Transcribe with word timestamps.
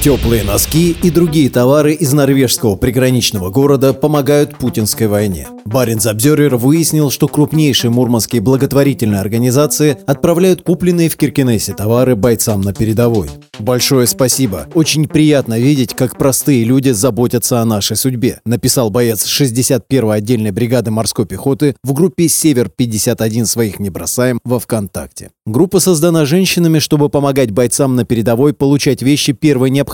Теплые 0.00 0.44
носки 0.44 0.96
и 1.02 1.10
другие 1.10 1.50
товары 1.50 1.92
из 1.92 2.12
норвежского 2.12 2.76
приграничного 2.76 3.50
города 3.50 3.92
помогают 3.92 4.56
путинской 4.56 5.08
войне. 5.08 5.48
Баренц 5.64 6.06
Обзервер 6.06 6.54
выяснил, 6.54 7.10
что 7.10 7.26
крупнейшие 7.26 7.90
мурманские 7.90 8.40
благотворительные 8.40 9.20
организации 9.20 9.98
отправляют 10.06 10.62
купленные 10.62 11.08
в 11.08 11.16
Киркинессе 11.16 11.74
товары 11.74 12.14
бойцам 12.14 12.60
на 12.60 12.72
передовой. 12.72 13.28
Большое 13.58 14.06
спасибо. 14.06 14.68
Очень 14.72 15.08
приятно 15.08 15.58
видеть, 15.58 15.94
как 15.94 16.16
простые 16.16 16.62
люди 16.62 16.90
заботятся 16.90 17.60
о 17.60 17.64
нашей 17.64 17.96
судьбе, 17.96 18.40
написал 18.46 18.90
боец 18.90 19.26
61-й 19.26 20.16
отдельной 20.16 20.52
бригады 20.52 20.92
морской 20.92 21.26
пехоты 21.26 21.74
в 21.82 21.92
группе 21.92 22.28
«Север-51 22.28 23.46
своих 23.46 23.80
не 23.80 23.90
бросаем» 23.90 24.38
во 24.44 24.60
ВКонтакте. 24.60 25.30
Группа 25.44 25.80
создана 25.80 26.24
женщинами, 26.24 26.78
чтобы 26.78 27.08
помогать 27.08 27.50
бойцам 27.50 27.96
на 27.96 28.04
передовой 28.04 28.52
получать 28.52 29.02
вещи 29.02 29.32
первой 29.32 29.70
необходимости, 29.70 29.87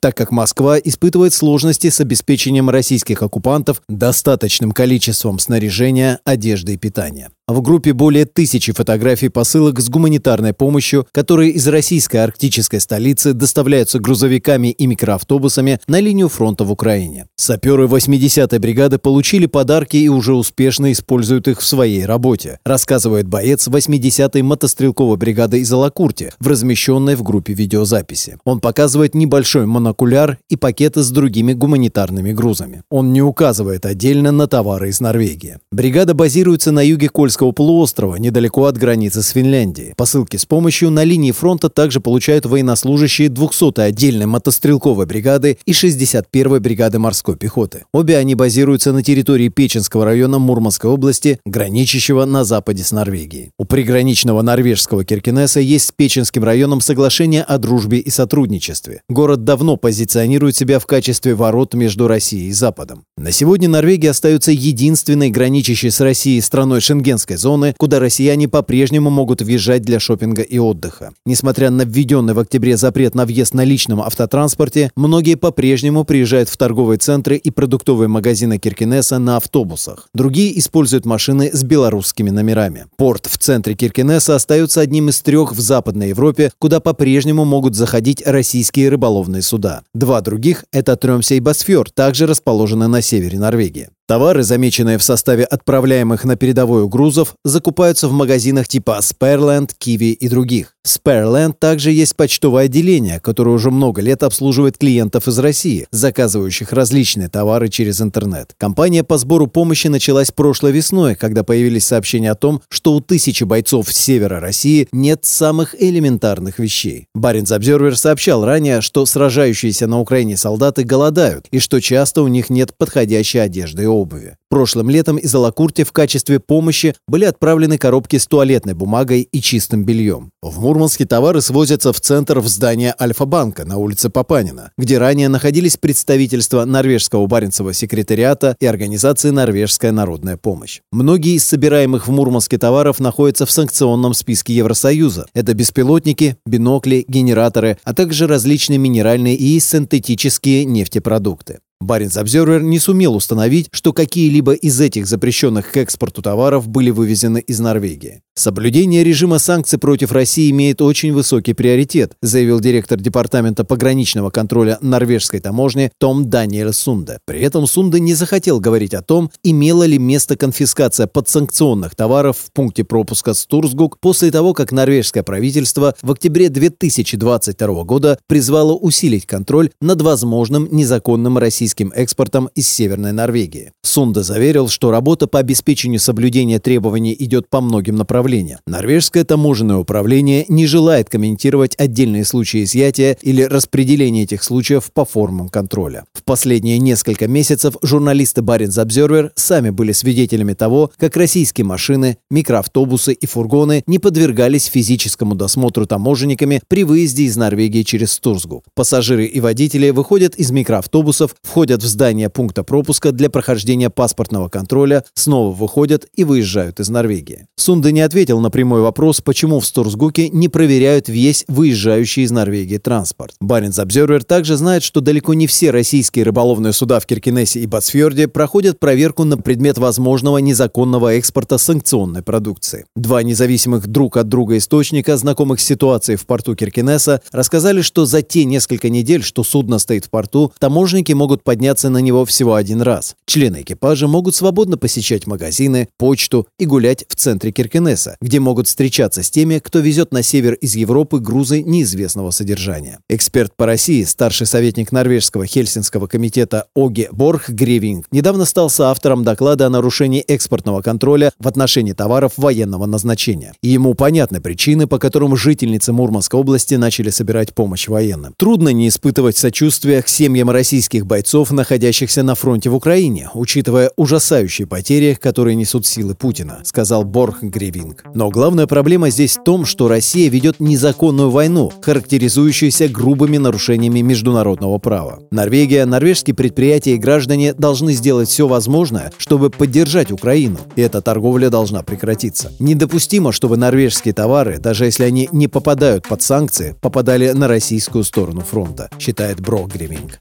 так 0.00 0.16
как 0.16 0.30
Москва 0.30 0.78
испытывает 0.78 1.34
сложности 1.34 1.90
с 1.90 2.00
обеспечением 2.00 2.70
российских 2.70 3.22
оккупантов 3.22 3.82
достаточным 3.88 4.72
количеством 4.72 5.38
снаряжения, 5.38 6.20
одежды 6.24 6.74
и 6.74 6.76
питания. 6.76 7.30
В 7.48 7.62
группе 7.62 7.94
более 7.94 8.26
тысячи 8.26 8.74
фотографий 8.74 9.30
посылок 9.30 9.80
с 9.80 9.88
гуманитарной 9.88 10.52
помощью, 10.52 11.06
которые 11.12 11.52
из 11.52 11.66
российской 11.66 12.18
арктической 12.18 12.78
столицы 12.78 13.32
доставляются 13.32 13.98
грузовиками 13.98 14.68
и 14.68 14.86
микроавтобусами 14.86 15.80
на 15.86 15.98
линию 15.98 16.28
фронта 16.28 16.64
в 16.64 16.70
Украине. 16.70 17.24
Саперы 17.36 17.86
80-й 17.86 18.58
бригады 18.58 18.98
получили 18.98 19.46
подарки 19.46 19.96
и 19.96 20.08
уже 20.08 20.34
успешно 20.34 20.92
используют 20.92 21.48
их 21.48 21.62
в 21.62 21.64
своей 21.64 22.04
работе, 22.04 22.58
рассказывает 22.66 23.26
боец 23.26 23.66
80-й 23.66 24.42
мотострелковой 24.42 25.16
бригады 25.16 25.60
из 25.60 25.72
Алакурти 25.72 26.32
в 26.38 26.46
размещенной 26.48 27.14
в 27.14 27.22
группе 27.22 27.54
видеозаписи. 27.54 28.36
Он 28.44 28.60
показывает 28.60 29.14
небольшой 29.14 29.64
монокуляр 29.64 30.36
и 30.50 30.56
пакеты 30.56 31.02
с 31.02 31.10
другими 31.10 31.54
гуманитарными 31.54 32.34
грузами. 32.34 32.82
Он 32.90 33.14
не 33.14 33.22
указывает 33.22 33.86
отдельно 33.86 34.32
на 34.32 34.48
товары 34.48 34.90
из 34.90 35.00
Норвегии. 35.00 35.56
Бригада 35.72 36.12
базируется 36.12 36.72
на 36.72 36.86
юге 36.86 37.08
Кольского 37.08 37.37
Кольского 37.38 37.52
полуострова, 37.52 38.16
недалеко 38.16 38.64
от 38.64 38.76
границы 38.76 39.22
с 39.22 39.28
Финляндией. 39.28 39.94
Посылки 39.96 40.36
с 40.36 40.44
помощью 40.44 40.90
на 40.90 41.04
линии 41.04 41.30
фронта 41.30 41.68
также 41.68 42.00
получают 42.00 42.46
военнослужащие 42.46 43.28
200-й 43.28 43.84
отдельной 43.84 44.26
мотострелковой 44.26 45.06
бригады 45.06 45.56
и 45.64 45.70
61-й 45.70 46.58
бригады 46.58 46.98
морской 46.98 47.36
пехоты. 47.36 47.84
Обе 47.92 48.16
они 48.16 48.34
базируются 48.34 48.92
на 48.92 49.04
территории 49.04 49.50
Печенского 49.50 50.04
района 50.04 50.40
Мурманской 50.40 50.90
области, 50.90 51.38
граничащего 51.46 52.24
на 52.24 52.42
западе 52.42 52.82
с 52.82 52.90
Норвегией. 52.90 53.52
У 53.56 53.64
приграничного 53.64 54.42
норвежского 54.42 55.04
Киркинесса 55.04 55.60
есть 55.60 55.86
с 55.86 55.92
Печенским 55.92 56.42
районом 56.42 56.80
соглашение 56.80 57.44
о 57.44 57.58
дружбе 57.58 57.98
и 57.98 58.10
сотрудничестве. 58.10 59.02
Город 59.08 59.44
давно 59.44 59.76
позиционирует 59.76 60.56
себя 60.56 60.80
в 60.80 60.86
качестве 60.86 61.36
ворот 61.36 61.74
между 61.74 62.08
Россией 62.08 62.48
и 62.48 62.52
Западом. 62.52 63.04
На 63.16 63.30
сегодня 63.30 63.68
Норвегия 63.68 64.10
остается 64.10 64.50
единственной 64.50 65.30
граничащей 65.30 65.92
с 65.92 66.00
Россией 66.00 66.40
страной 66.40 66.80
Шенгенской 66.80 67.27
шенгенской 67.28 67.36
зоны, 67.36 67.74
куда 67.78 67.98
россияне 67.98 68.48
по-прежнему 68.48 69.10
могут 69.10 69.42
въезжать 69.42 69.82
для 69.82 70.00
шопинга 70.00 70.42
и 70.42 70.58
отдыха. 70.58 71.12
Несмотря 71.26 71.70
на 71.70 71.82
введенный 71.82 72.34
в 72.34 72.38
октябре 72.38 72.76
запрет 72.76 73.14
на 73.14 73.24
въезд 73.24 73.54
на 73.54 73.64
личном 73.64 74.00
автотранспорте, 74.00 74.90
многие 74.96 75.36
по-прежнему 75.36 76.04
приезжают 76.04 76.48
в 76.48 76.56
торговые 76.56 76.98
центры 76.98 77.36
и 77.36 77.50
продуктовые 77.50 78.08
магазины 78.08 78.58
Киркинесса 78.58 79.18
на 79.18 79.36
автобусах. 79.36 80.08
Другие 80.14 80.58
используют 80.58 81.06
машины 81.06 81.50
с 81.52 81.62
белорусскими 81.62 82.30
номерами. 82.30 82.86
Порт 82.96 83.26
в 83.26 83.38
центре 83.38 83.74
Киркинесса 83.74 84.34
остается 84.34 84.80
одним 84.80 85.08
из 85.08 85.20
трех 85.20 85.52
в 85.52 85.60
Западной 85.60 86.08
Европе, 86.08 86.50
куда 86.58 86.80
по-прежнему 86.80 87.44
могут 87.44 87.74
заходить 87.74 88.22
российские 88.24 88.88
рыболовные 88.88 89.42
суда. 89.42 89.82
Два 89.94 90.20
других– 90.20 90.64
это 90.72 90.96
Тремся 90.96 91.34
и 91.34 91.40
Босфер, 91.40 91.90
также 91.90 92.26
расположены 92.26 92.88
на 92.88 93.02
севере 93.02 93.38
Норвегии. 93.38 93.88
Товары, 94.08 94.42
замеченные 94.42 94.96
в 94.96 95.02
составе 95.02 95.44
отправляемых 95.44 96.24
на 96.24 96.36
передовую 96.36 96.88
грузов, 96.88 97.34
закупаются 97.44 98.08
в 98.08 98.12
магазинах 98.12 98.66
типа 98.66 99.00
Spareland, 99.02 99.72
Kiwi 99.78 100.12
и 100.12 100.28
других. 100.30 100.72
В 100.82 100.88
Spareland 100.88 101.52
также 101.58 101.92
есть 101.92 102.16
почтовое 102.16 102.64
отделение, 102.64 103.20
которое 103.20 103.50
уже 103.50 103.70
много 103.70 104.00
лет 104.00 104.22
обслуживает 104.22 104.78
клиентов 104.78 105.28
из 105.28 105.38
России, 105.38 105.86
заказывающих 105.90 106.72
различные 106.72 107.28
товары 107.28 107.68
через 107.68 108.00
интернет. 108.00 108.54
Компания 108.56 109.04
по 109.04 109.18
сбору 109.18 109.46
помощи 109.46 109.88
началась 109.88 110.30
прошлой 110.30 110.72
весной, 110.72 111.14
когда 111.14 111.44
появились 111.44 111.84
сообщения 111.84 112.30
о 112.30 112.34
том, 112.34 112.62
что 112.70 112.94
у 112.94 113.02
тысячи 113.02 113.44
бойцов 113.44 113.92
с 113.92 113.98
севера 113.98 114.40
России 114.40 114.88
нет 114.90 115.26
самых 115.26 115.74
элементарных 115.78 116.58
вещей. 116.58 117.08
Баренц 117.14 117.52
Обзервер 117.52 117.98
сообщал 117.98 118.46
ранее, 118.46 118.80
что 118.80 119.04
сражающиеся 119.04 119.86
на 119.86 120.00
Украине 120.00 120.38
солдаты 120.38 120.84
голодают 120.84 121.46
и 121.50 121.58
что 121.58 121.82
часто 121.82 122.22
у 122.22 122.28
них 122.28 122.48
нет 122.48 122.74
подходящей 122.74 123.42
одежды 123.42 123.82
и 123.82 123.97
обуви. 124.00 124.36
Прошлым 124.50 124.88
летом 124.88 125.16
из 125.16 125.34
Алакурти 125.34 125.84
в 125.84 125.92
качестве 125.92 126.40
помощи 126.40 126.94
были 127.06 127.24
отправлены 127.24 127.76
коробки 127.76 128.16
с 128.16 128.26
туалетной 128.26 128.72
бумагой 128.72 129.28
и 129.30 129.40
чистым 129.42 129.84
бельем. 129.84 130.30
В 130.40 130.60
Мурманске 130.60 131.04
товары 131.04 131.42
свозятся 131.42 131.92
в 131.92 132.00
центр 132.00 132.38
в 132.38 132.48
здание 132.48 132.94
Альфа-банка 132.98 133.66
на 133.66 133.76
улице 133.76 134.08
Папанина, 134.08 134.72
где 134.78 134.96
ранее 134.96 135.28
находились 135.28 135.76
представительства 135.76 136.64
Норвежского 136.64 137.26
Баренцева 137.26 137.74
секретариата 137.74 138.56
и 138.58 138.64
организации 138.64 139.30
«Норвежская 139.30 139.92
народная 139.92 140.38
помощь». 140.38 140.80
Многие 140.92 141.34
из 141.34 141.46
собираемых 141.46 142.08
в 142.08 142.10
Мурманске 142.10 142.56
товаров 142.56 143.00
находятся 143.00 143.44
в 143.44 143.50
санкционном 143.50 144.14
списке 144.14 144.54
Евросоюза. 144.54 145.26
Это 145.34 145.52
беспилотники, 145.52 146.36
бинокли, 146.46 147.04
генераторы, 147.06 147.76
а 147.84 147.92
также 147.92 148.26
различные 148.26 148.78
минеральные 148.78 149.36
и 149.36 149.60
синтетические 149.60 150.64
нефтепродукты. 150.64 151.58
Баренц 151.80 152.16
Обзервер 152.16 152.62
не 152.62 152.80
сумел 152.80 153.14
установить, 153.14 153.68
что 153.70 153.92
какие-либо 153.92 154.52
из 154.52 154.80
этих 154.80 155.06
запрещенных 155.06 155.70
к 155.70 155.76
экспорту 155.76 156.22
товаров 156.22 156.68
были 156.68 156.90
вывезены 156.90 157.38
из 157.38 157.60
Норвегии. 157.60 158.22
Соблюдение 158.34 159.02
режима 159.02 159.38
санкций 159.38 159.78
против 159.80 160.12
России 160.12 160.50
имеет 160.50 160.80
очень 160.80 161.12
высокий 161.12 161.54
приоритет, 161.54 162.12
заявил 162.22 162.60
директор 162.60 163.00
Департамента 163.00 163.64
пограничного 163.64 164.30
контроля 164.30 164.78
норвежской 164.80 165.40
таможни 165.40 165.90
Том 165.98 166.30
Даниэль 166.30 166.72
Сунде. 166.72 167.18
При 167.24 167.40
этом 167.40 167.66
Сунде 167.66 167.98
не 167.98 168.14
захотел 168.14 168.60
говорить 168.60 168.94
о 168.94 169.02
том, 169.02 169.30
имела 169.42 169.82
ли 169.84 169.98
место 169.98 170.36
конфискация 170.36 171.08
подсанкционных 171.08 171.96
товаров 171.96 172.36
в 172.38 172.52
пункте 172.52 172.84
пропуска 172.84 173.34
Стурсгук 173.34 173.98
после 173.98 174.30
того, 174.30 174.52
как 174.52 174.70
норвежское 174.70 175.24
правительство 175.24 175.96
в 176.02 176.12
октябре 176.12 176.48
2022 176.48 177.82
года 177.84 178.20
призвало 178.28 178.74
усилить 178.74 179.26
контроль 179.26 179.70
над 179.80 180.00
возможным 180.02 180.68
незаконным 180.70 181.38
российским 181.38 181.67
российским 181.68 181.92
экспортом 181.94 182.48
из 182.54 182.66
Северной 182.66 183.12
Норвегии. 183.12 183.72
Сунда 183.82 184.22
заверил, 184.22 184.68
что 184.68 184.90
работа 184.90 185.26
по 185.26 185.38
обеспечению 185.38 186.00
соблюдения 186.00 186.58
требований 186.58 187.14
идет 187.18 187.50
по 187.50 187.60
многим 187.60 187.96
направлениям. 187.96 188.60
Норвежское 188.66 189.24
таможенное 189.24 189.76
управление 189.76 190.46
не 190.48 190.66
желает 190.66 191.10
комментировать 191.10 191.74
отдельные 191.76 192.24
случаи 192.24 192.64
изъятия 192.64 193.18
или 193.20 193.42
распределения 193.42 194.22
этих 194.22 194.44
случаев 194.44 194.90
по 194.94 195.04
формам 195.04 195.50
контроля. 195.50 196.04
В 196.14 196.24
последние 196.24 196.78
несколько 196.78 197.28
месяцев 197.28 197.74
журналисты 197.82 198.40
Баренц 198.40 198.78
Обзервер 198.78 199.32
сами 199.34 199.68
были 199.68 199.92
свидетелями 199.92 200.54
того, 200.54 200.90
как 200.96 201.18
российские 201.18 201.66
машины, 201.66 202.16
микроавтобусы 202.30 203.12
и 203.12 203.26
фургоны 203.26 203.82
не 203.86 203.98
подвергались 203.98 204.64
физическому 204.64 205.34
досмотру 205.34 205.84
таможенниками 205.84 206.62
при 206.66 206.84
выезде 206.84 207.24
из 207.24 207.36
Норвегии 207.36 207.82
через 207.82 208.12
Стурсгу. 208.12 208.64
Пассажиры 208.74 209.26
и 209.26 209.40
водители 209.40 209.90
выходят 209.90 210.34
из 210.36 210.50
микроавтобусов, 210.50 211.34
входят 211.42 211.57
входят 211.58 211.82
в 211.82 211.88
здание 211.88 212.30
пункта 212.30 212.62
пропуска 212.62 213.10
для 213.10 213.30
прохождения 213.30 213.90
паспортного 213.90 214.48
контроля, 214.48 215.02
снова 215.14 215.52
выходят 215.52 216.06
и 216.14 216.22
выезжают 216.22 216.78
из 216.78 216.88
Норвегии. 216.88 217.48
Сунда 217.56 217.90
не 217.90 218.00
ответил 218.00 218.38
на 218.38 218.48
прямой 218.48 218.80
вопрос, 218.80 219.20
почему 219.20 219.58
в 219.58 219.66
Сторсгуке 219.66 220.28
не 220.28 220.48
проверяют 220.48 221.08
весь 221.08 221.44
выезжающий 221.48 222.22
из 222.22 222.30
Норвегии 222.30 222.78
транспорт. 222.78 223.34
Баренц 223.40 223.80
Обзервер 223.80 224.22
также 224.22 224.56
знает, 224.56 224.84
что 224.84 225.00
далеко 225.00 225.34
не 225.34 225.48
все 225.48 225.72
российские 225.72 226.24
рыболовные 226.26 226.72
суда 226.72 227.00
в 227.00 227.06
Киркинессе 227.06 227.58
и 227.58 227.66
Бацфьорде 227.66 228.28
проходят 228.28 228.78
проверку 228.78 229.24
на 229.24 229.36
предмет 229.36 229.78
возможного 229.78 230.38
незаконного 230.38 231.14
экспорта 231.14 231.58
санкционной 231.58 232.22
продукции. 232.22 232.84
Два 232.94 233.24
независимых 233.24 233.88
друг 233.88 234.16
от 234.16 234.28
друга 234.28 234.58
источника, 234.58 235.16
знакомых 235.16 235.58
с 235.58 235.64
ситуацией 235.64 236.18
в 236.18 236.24
порту 236.24 236.54
Киркинесса, 236.54 237.20
рассказали, 237.32 237.80
что 237.82 238.06
за 238.06 238.22
те 238.22 238.44
несколько 238.44 238.90
недель, 238.90 239.24
что 239.24 239.42
судно 239.42 239.80
стоит 239.80 240.04
в 240.04 240.10
порту, 240.10 240.52
таможенники 240.60 241.12
могут 241.14 241.42
подняться 241.48 241.88
на 241.88 241.96
него 241.96 242.26
всего 242.26 242.56
один 242.56 242.82
раз. 242.82 243.16
Члены 243.24 243.62
экипажа 243.62 244.06
могут 244.06 244.34
свободно 244.34 244.76
посещать 244.76 245.26
магазины, 245.26 245.88
почту 245.96 246.46
и 246.58 246.66
гулять 246.66 247.06
в 247.08 247.16
центре 247.16 247.52
Киркенеса, 247.52 248.18
где 248.20 248.38
могут 248.38 248.66
встречаться 248.66 249.22
с 249.22 249.30
теми, 249.30 249.58
кто 249.58 249.78
везет 249.78 250.12
на 250.12 250.22
север 250.22 250.52
из 250.52 250.76
Европы 250.76 251.20
грузы 251.20 251.62
неизвестного 251.62 252.32
содержания. 252.32 252.98
Эксперт 253.08 253.56
по 253.56 253.64
России, 253.64 254.04
старший 254.04 254.46
советник 254.46 254.92
норвежского 254.92 255.46
Хельсинского 255.46 256.06
комитета 256.06 256.66
Оге 256.74 257.08
Борг 257.12 257.48
Гревинг, 257.48 258.04
недавно 258.10 258.44
стал 258.44 258.68
соавтором 258.68 259.24
доклада 259.24 259.68
о 259.68 259.70
нарушении 259.70 260.20
экспортного 260.20 260.82
контроля 260.82 261.32
в 261.38 261.48
отношении 261.48 261.94
товаров 261.94 262.32
военного 262.36 262.84
назначения. 262.84 263.54
Ему 263.62 263.94
понятны 263.94 264.42
причины, 264.42 264.86
по 264.86 264.98
которым 264.98 265.34
жительницы 265.34 265.94
Мурманской 265.94 266.38
области 266.38 266.74
начали 266.74 267.08
собирать 267.08 267.54
помощь 267.54 267.88
военным. 267.88 268.34
Трудно 268.36 268.68
не 268.68 268.88
испытывать 268.88 269.38
сочувствия 269.38 270.02
к 270.02 270.08
семьям 270.08 270.50
российских 270.50 271.06
бойцов, 271.06 271.37
находящихся 271.50 272.22
на 272.22 272.34
фронте 272.34 272.70
в 272.70 272.74
Украине, 272.74 273.30
учитывая 273.34 273.90
ужасающие 273.96 274.66
потери, 274.66 275.16
которые 275.20 275.54
несут 275.54 275.86
силы 275.86 276.14
Путина, 276.14 276.60
сказал 276.64 277.04
Борг 277.04 277.42
Гревинг. 277.42 278.04
Но 278.14 278.30
главная 278.30 278.66
проблема 278.66 279.10
здесь 279.10 279.36
в 279.36 279.44
том, 279.44 279.64
что 279.64 279.88
Россия 279.88 280.28
ведет 280.28 280.60
незаконную 280.60 281.30
войну, 281.30 281.72
характеризующуюся 281.80 282.88
грубыми 282.88 283.36
нарушениями 283.38 284.00
международного 284.00 284.78
права. 284.78 285.20
Норвегия, 285.30 285.84
норвежские 285.86 286.34
предприятия 286.34 286.94
и 286.94 286.98
граждане 286.98 287.54
должны 287.54 287.92
сделать 287.92 288.28
все 288.28 288.46
возможное, 288.46 289.12
чтобы 289.18 289.50
поддержать 289.50 290.10
Украину, 290.12 290.58
и 290.76 290.82
эта 290.82 291.00
торговля 291.00 291.50
должна 291.50 291.82
прекратиться. 291.82 292.52
Недопустимо, 292.58 293.32
чтобы 293.32 293.56
норвежские 293.56 294.14
товары, 294.14 294.58
даже 294.58 294.84
если 294.84 295.04
они 295.04 295.28
не 295.32 295.48
попадают 295.48 296.06
под 296.08 296.22
санкции, 296.22 296.74
попадали 296.80 297.30
на 297.30 297.48
российскую 297.48 298.04
сторону 298.04 298.40
фронта, 298.40 298.90
считает 298.98 299.40
Брок 299.40 299.72
Греминг. 299.72 300.18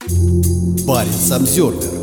Парень 0.87 1.06
Самсервер 1.11 1.97